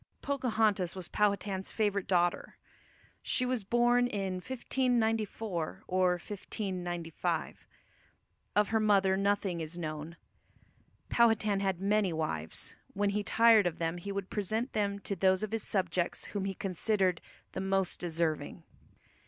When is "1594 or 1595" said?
4.37-7.67